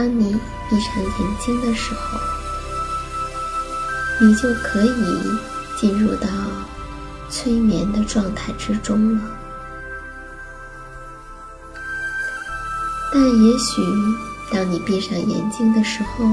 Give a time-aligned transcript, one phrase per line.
[0.00, 0.34] 当你
[0.70, 2.18] 闭上眼睛的时候，
[4.18, 5.20] 你就可以
[5.76, 6.26] 进入到
[7.28, 9.20] 催眠的状态之中了。
[13.12, 13.82] 但也许，
[14.50, 16.24] 当你闭上眼睛的时候，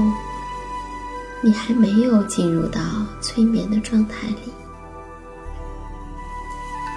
[1.42, 2.80] 你还没有进入到
[3.20, 4.50] 催眠的状态里。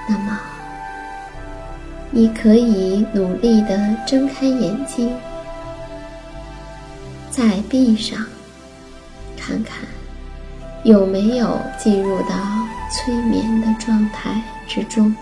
[0.07, 0.39] 那么，
[2.11, 3.77] 你可以努力的
[4.07, 5.13] 睁开眼睛。
[7.31, 8.19] 再闭上，
[9.37, 9.87] 看看
[10.83, 12.35] 有没有进入到
[12.91, 15.15] 催眠的状态之中。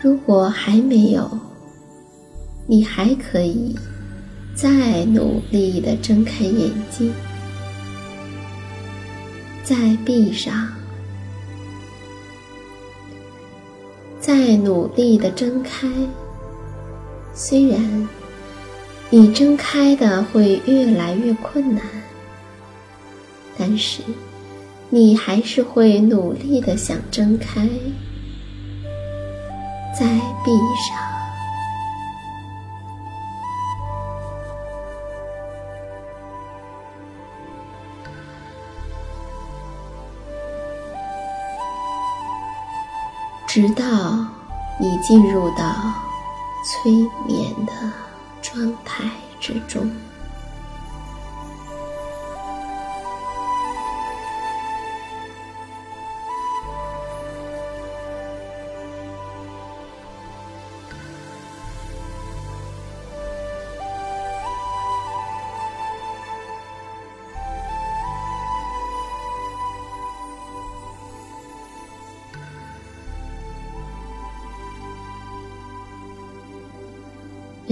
[0.00, 1.30] 如果还没有，
[2.66, 3.76] 你还可以
[4.54, 7.12] 再努力的睁开眼睛，
[9.62, 9.76] 再
[10.06, 10.72] 闭上，
[14.18, 15.86] 再努力的睁开。
[17.34, 18.08] 虽然。
[19.14, 21.84] 你睁开的会越来越困难，
[23.58, 24.00] 但是
[24.88, 27.68] 你还是会努力的想睁开，
[29.94, 30.06] 再
[30.42, 30.96] 闭上，
[43.46, 43.84] 直到
[44.80, 45.92] 你进入到
[46.64, 46.90] 催
[47.26, 47.72] 眠的。
[48.42, 49.04] 状态
[49.40, 49.90] 之中。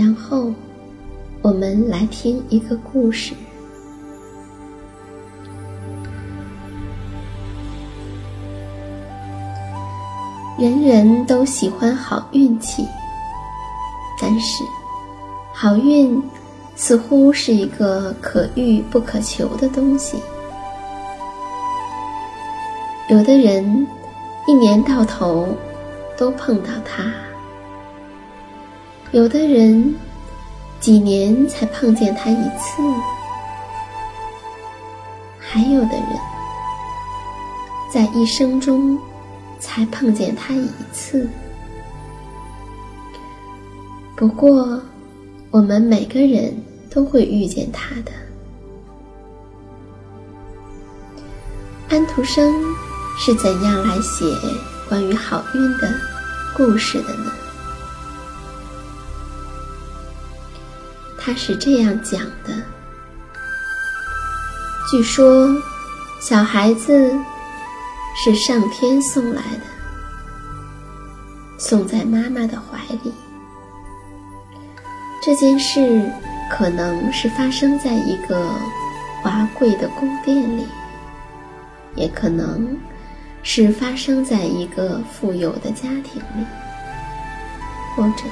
[0.01, 0.51] 然后，
[1.43, 3.35] 我们来听一个故事。
[10.59, 12.83] 人人都喜欢好运气，
[14.19, 14.65] 但是
[15.53, 16.23] 好运
[16.75, 20.17] 似乎是一个可遇不可求的东西。
[23.11, 23.87] 有的人
[24.47, 25.47] 一年到头
[26.17, 27.05] 都碰到它。
[29.13, 29.93] 有的人
[30.79, 32.81] 几年才碰见他一次，
[35.37, 36.19] 还有的人
[37.93, 38.97] 在一生中
[39.59, 41.29] 才碰见他一次。
[44.15, 44.81] 不过，
[45.51, 46.55] 我们每个人
[46.89, 48.13] 都会遇见他的。
[51.89, 52.55] 安徒生
[53.19, 54.25] 是怎样来写
[54.89, 55.93] 关于好运的
[56.57, 57.33] 故事的呢？
[61.21, 62.55] 他是这样讲的：
[64.91, 65.49] 据说，
[66.21, 67.15] 小孩子
[68.17, 69.67] 是上天送来的，
[71.59, 73.13] 送在妈妈的怀里。
[75.23, 76.11] 这件事
[76.51, 78.51] 可能是发生在一个
[79.23, 80.67] 华贵的宫殿里。
[81.97, 82.79] 也可能
[83.43, 86.47] 是发生在一个富有的家庭里，
[87.97, 88.23] 或者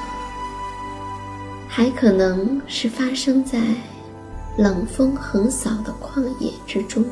[1.79, 3.57] 还可能是发生在
[4.57, 7.05] 冷风横扫的旷野之中。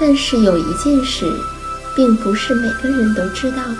[0.00, 1.24] 但是有一件事，
[1.94, 3.76] 并不是每个人都知道的，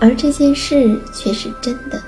[0.00, 2.02] 而这件事却是真的。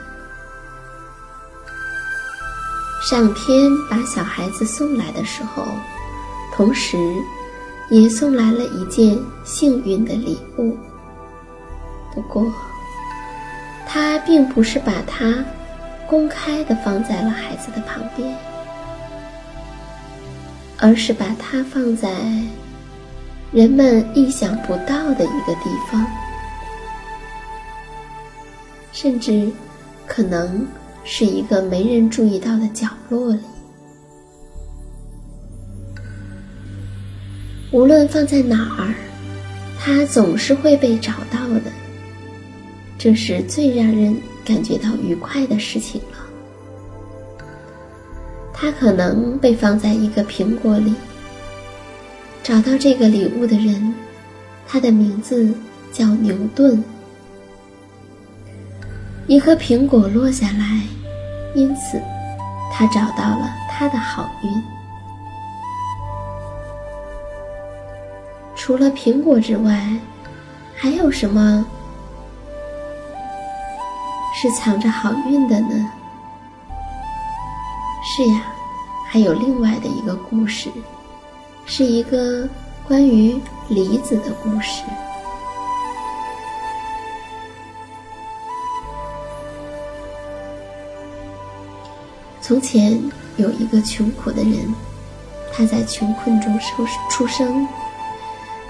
[3.03, 5.69] 上天把小孩子送来的时候，
[6.55, 6.97] 同时，
[7.91, 10.75] 也送来了一件幸运的礼物。
[12.15, 12.53] 不过，
[13.87, 15.45] 他并不是把它
[16.07, 18.37] 公开的放在了孩子的旁边，
[20.79, 22.11] 而是把它放在
[23.51, 26.07] 人们意想不到的一个地方，
[28.93, 29.51] 甚至
[30.07, 30.67] 可能。
[31.05, 33.41] 是一个没人注意到的角落里。
[37.73, 38.95] 无论放在哪儿，
[39.81, 41.82] 它总是会被找到的。
[43.03, 46.19] 这是最让人感觉到愉快的事情了。
[48.53, 50.95] 它可能被放在一个苹果里。
[52.45, 53.93] 找到这个礼物的人，
[54.69, 55.53] 他的名字
[55.93, 56.81] 叫牛顿。
[59.27, 60.83] 一颗苹果落下来，
[61.57, 62.01] 因此
[62.73, 64.63] 他找到了他的好运。
[68.55, 69.91] 除了苹果之外，
[70.77, 71.67] 还有什么
[74.43, 75.89] 是藏着好运的呢？
[78.03, 78.43] 是呀，
[79.09, 80.69] 还有另外的一个故事，
[81.65, 82.49] 是一个
[82.89, 84.83] 关于梨子的故事。
[92.41, 93.01] 从前
[93.37, 94.75] 有一个穷苦的人，
[95.53, 97.65] 他在穷困中出出生，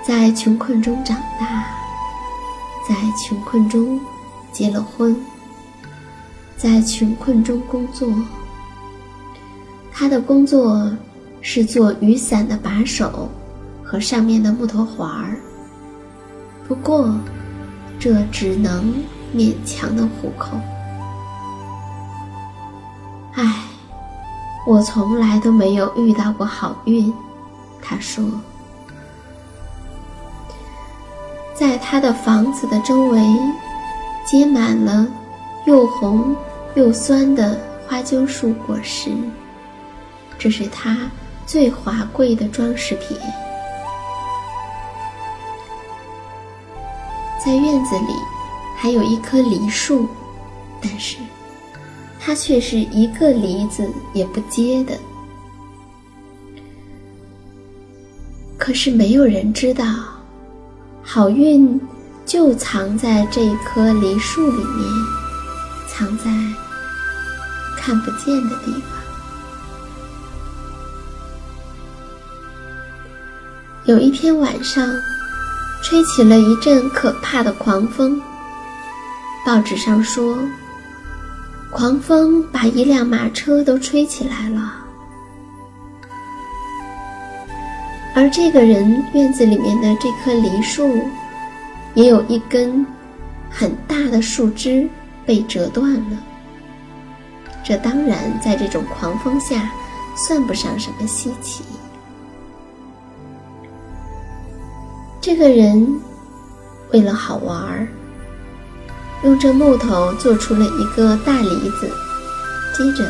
[0.03, 1.65] 在穷困中长大，
[2.87, 2.95] 在
[3.27, 3.99] 穷困中
[4.53, 5.19] 结了婚，
[6.63, 8.09] 在穷困中工作。
[9.91, 10.89] 他的工作
[11.41, 13.29] 是做雨伞的把手
[13.83, 15.41] 和上面的木头环儿，
[16.69, 17.13] 不过
[17.99, 18.95] 这只能
[19.35, 20.57] 勉强的糊口。
[23.35, 23.65] 唉，
[24.65, 27.13] 我从来都没有遇到过好运。
[27.83, 28.25] 他说，
[31.57, 33.21] 在他的房子的周围
[34.25, 35.05] 结满了
[35.67, 36.37] 又红
[36.75, 39.11] 又酸的花椒树果实，
[40.39, 41.11] 这是它
[41.47, 43.17] 最华贵的装饰品。
[47.45, 48.15] 在院子里
[48.77, 50.09] 还有一棵梨树，
[50.81, 51.17] 但是。
[52.25, 54.97] 它却是一个梨子也不结的。
[58.57, 59.85] 可是没有人知道，
[61.03, 61.81] 好运
[62.25, 64.89] 就藏在这棵梨树里面，
[65.89, 66.31] 藏在
[67.83, 68.83] 看不见的地方。
[73.85, 74.89] 有一天晚上，
[75.83, 78.23] 吹起了一阵可怕的狂风。
[79.45, 80.39] 报纸上说。
[81.75, 84.75] 狂风把一辆马车都吹起来了，
[88.15, 91.03] 而这个人院子里面的这棵梨树，
[91.95, 92.85] 也有一根
[93.51, 94.87] 很大的树枝
[95.25, 96.19] 被折断了。
[97.65, 99.71] 这当然在这种狂风下
[100.17, 101.65] 算不上什么稀奇。
[105.21, 106.01] 这个人
[106.93, 107.87] 为了好玩儿。
[109.25, 111.89] 用这木头做出了一个大梨子，
[112.77, 113.09] 接着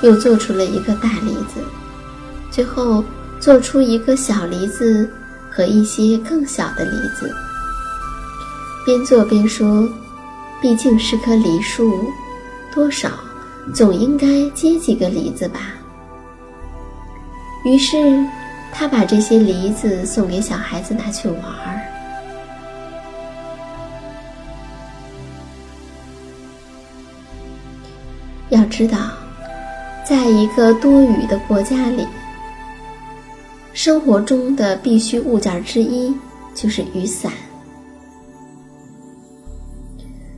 [0.00, 1.60] 又做出了一个大梨子，
[2.52, 3.02] 最后
[3.40, 5.10] 做出一个小梨子
[5.50, 7.34] 和一些更小的梨子。
[8.86, 9.88] 边做边说
[10.62, 12.12] ：“毕竟是棵梨树，
[12.72, 13.10] 多少
[13.74, 15.74] 总应该结几个梨子吧。
[17.64, 18.24] 于是，
[18.72, 21.80] 他把这些梨子送给小孩子拿去玩儿。
[28.48, 28.98] 要知道，
[30.04, 32.06] 在一个多雨的国家里，
[33.72, 36.12] 生活中的必须物件之一
[36.54, 37.30] 就是雨伞。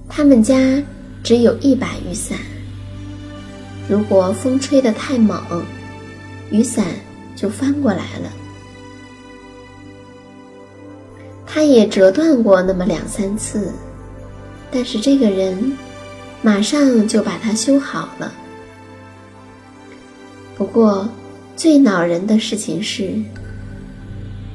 [0.08, 0.54] 他们家
[1.22, 2.36] 只有一把雨伞，
[3.92, 5.38] 如果风吹得太猛，
[6.50, 6.87] 雨伞
[7.37, 8.32] 就翻过来了。
[11.46, 13.70] 他也折断过那么两三次，
[14.70, 15.76] 但是这个人。
[16.40, 18.32] 马上就把它修好了。
[20.56, 21.06] 不过，
[21.54, 23.12] 最恼人的事情是，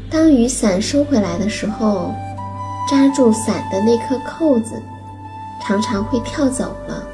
[0.09, 2.13] 当雨伞收回来的时候，
[2.89, 4.81] 扎住伞的那颗扣子
[5.61, 7.07] 常常会跳走了，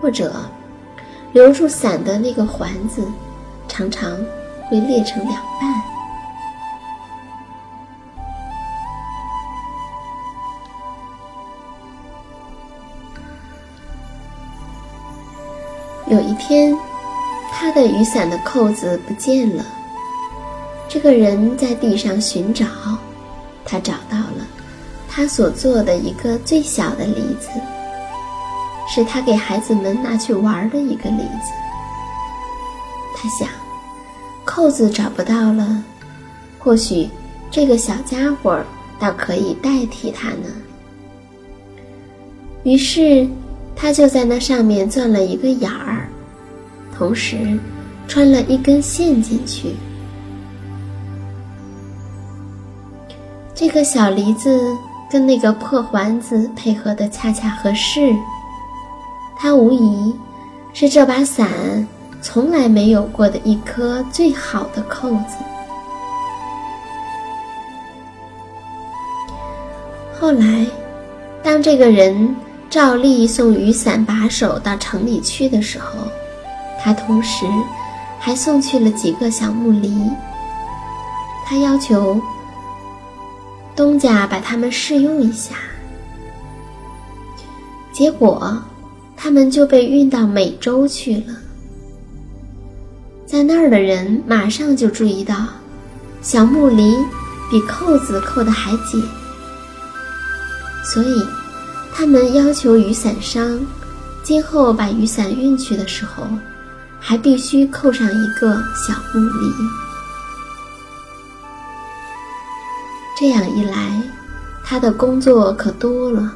[0.00, 0.32] 或者
[1.36, 3.06] 留住伞的那个环子
[3.68, 4.16] 常常
[4.70, 5.82] 会裂成两半。
[16.06, 16.74] 有一天，
[17.52, 19.62] 他的雨伞的扣子不见了。
[20.88, 22.64] 这个人在地上寻找，
[23.62, 24.46] 他找到了
[25.06, 27.50] 他所做的一个最小的梨子，
[28.96, 31.52] 是他给孩子们拿去玩的一个梨子。
[33.14, 33.46] 他想，
[34.42, 35.84] 扣子找不到了，
[36.58, 37.10] 或许
[37.50, 38.58] 这个小家伙
[38.98, 40.48] 倒可以代替它呢。
[42.64, 43.28] 于是。
[43.78, 46.08] 他就在那上面钻了一个眼儿，
[46.96, 47.60] 同时
[48.08, 49.76] 穿了一根线进去。
[53.54, 54.74] 这个小梨子
[55.10, 58.14] 跟那个破环子配合的恰恰合适，
[59.38, 60.14] 它无疑
[60.72, 61.86] 是这把伞
[62.20, 65.36] 从来没有过的一颗最好的扣子。
[70.18, 70.66] 后来，
[71.42, 72.34] 当这个人。
[72.68, 76.00] 照例送雨伞把手到城里去的时候，
[76.80, 77.46] 他同时
[78.18, 80.10] 还送去了几个小木梨。
[81.46, 82.20] 他要求
[83.76, 85.54] 东家把它们试用一下，
[87.92, 88.60] 结果
[89.16, 91.34] 他们就被运到美洲去了。
[93.24, 95.34] 在那儿的人马上就注意到，
[96.22, 96.94] 小木梨
[97.50, 99.02] 比扣子扣得还紧，
[100.84, 101.22] 所以。
[101.98, 103.58] 他们要求雨伞商，
[104.22, 106.24] 今后把雨伞运去的时候，
[107.00, 109.50] 还必须扣上一个小木梨。
[113.18, 114.02] 这样一来，
[114.62, 116.34] 他的工作可多了。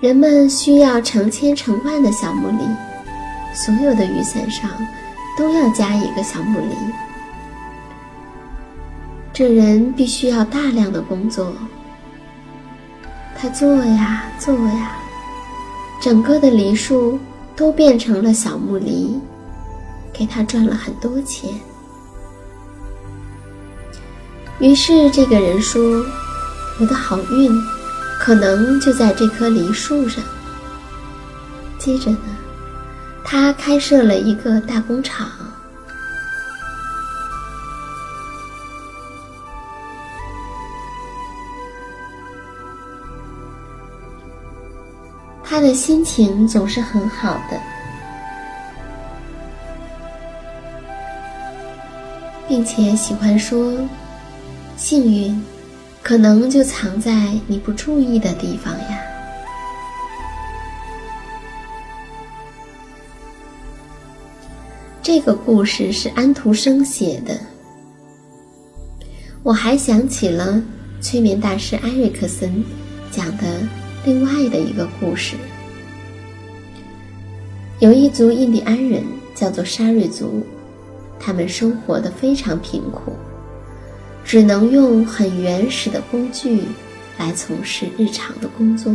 [0.00, 2.64] 人们需要成千成万的小木梨，
[3.54, 4.70] 所有的雨伞上
[5.36, 6.74] 都要加一个小木梨。
[9.30, 11.52] 这人必须要大量的工作。
[13.36, 14.92] 他做呀做呀，
[16.00, 17.18] 整个的梨树
[17.54, 19.20] 都变成了小木梨，
[20.14, 21.50] 给他赚了很多钱。
[24.60, 25.82] 于是这个人说
[26.80, 27.50] ：“我的好运，
[28.20, 30.22] 可能就在这棵梨树上。”
[31.78, 32.18] 接着呢，
[33.24, 35.26] 他开设了一个大工厂。
[45.42, 47.60] 他的心情总是很好的，
[52.48, 53.76] 并且喜欢说
[54.78, 55.44] ：“幸运，
[56.10, 58.98] 可能就藏在你不注意的地方呀。”
[65.00, 67.38] 这个故事是安徒生写的。
[69.44, 70.60] 我还想起了
[71.00, 72.64] 催眠大师埃瑞克森
[73.12, 73.44] 讲的。
[74.04, 75.36] 另外的一个故事，
[77.78, 80.44] 有一族印第安人叫做沙瑞族，
[81.20, 83.12] 他们生活的非常贫苦，
[84.30, 86.62] 只能用很原始的工具
[87.18, 88.94] 来从事日常的工作。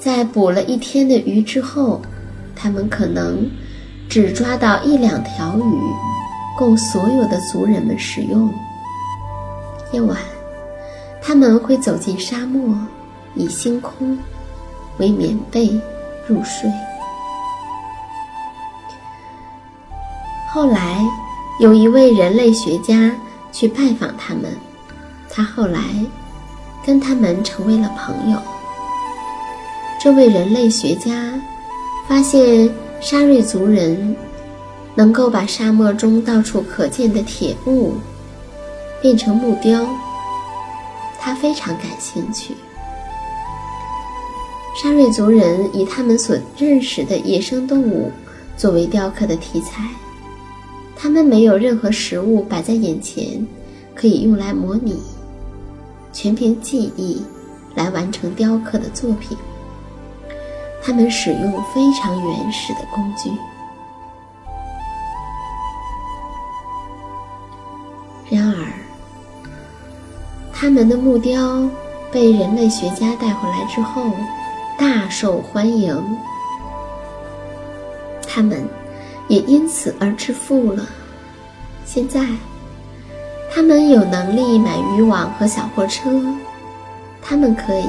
[0.00, 2.02] 在捕了一天的鱼之后，
[2.56, 3.48] 他们可能
[4.08, 5.80] 只抓到一两条鱼，
[6.58, 8.52] 供所有的族人们使用。
[9.92, 10.18] 夜晚。
[11.22, 12.76] 他们会走进沙漠，
[13.36, 14.18] 以星空
[14.98, 15.80] 为棉被
[16.26, 16.68] 入睡。
[20.48, 21.00] 后来，
[21.60, 23.14] 有一位人类学家
[23.52, 24.44] 去拜访他们，
[25.28, 25.78] 他后来
[26.82, 28.38] 跟他们成为了朋友。
[30.02, 31.38] 这位人类学家
[32.08, 34.16] 发现沙瑞族人
[34.94, 37.92] 能够把沙漠中到处可见的铁物
[39.02, 39.86] 变成木雕，
[41.20, 42.54] 他非常感兴趣。
[44.82, 48.10] 沙瑞族人以他们所认识的野生动物
[48.56, 49.82] 作为雕刻的题材，
[51.02, 53.46] 他们没有任何实物摆在眼前
[53.94, 55.00] 可以用来模拟，
[56.12, 57.22] 全凭记忆
[57.74, 59.34] 来完成雕刻的作品。
[60.82, 63.30] 他们使用非常原始的工具，
[68.28, 68.72] 然而，
[70.52, 71.66] 他们的木雕
[72.12, 74.02] 被人类学家带回来之后。
[74.78, 75.94] 大受欢迎，
[78.26, 78.66] 他们
[79.30, 80.84] 也因此而致富了。
[81.84, 82.26] 现在，
[83.52, 86.10] 他们有能力买渔网和小货车，
[87.22, 87.86] 他们可以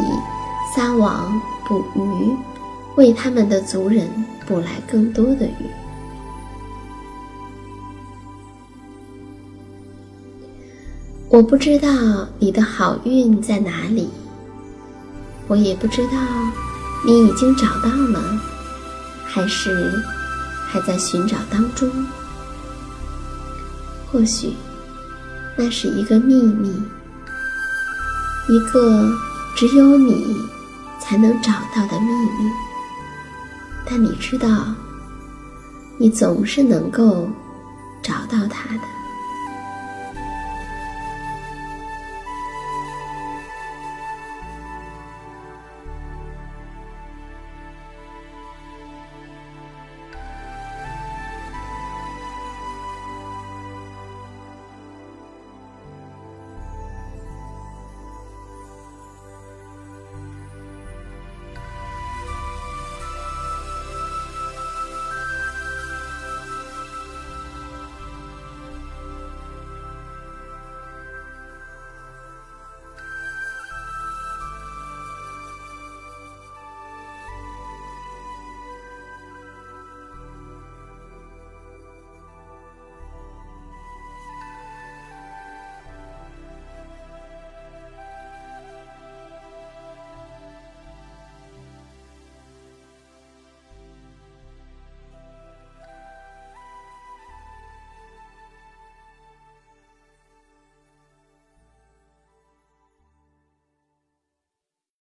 [0.76, 2.32] 撒网捕鱼，
[2.96, 4.08] 为他们的族人
[4.48, 5.66] 捕来更多的鱼。
[11.28, 11.90] 我不知道
[12.38, 14.10] 你的好运在哪里，
[15.48, 16.12] 我也不知道。
[17.04, 18.22] 你已经找到了，
[19.26, 19.92] 还是
[20.72, 21.92] 还在寻找当中？
[24.10, 24.54] 或许
[25.58, 26.70] 那是一个秘密，
[28.48, 29.10] 一个
[29.56, 30.36] 只有你
[31.00, 32.50] 才能找到的秘密。
[33.86, 34.74] 但你知道，
[35.98, 37.30] 你总是能够
[38.02, 38.82] 找到它的。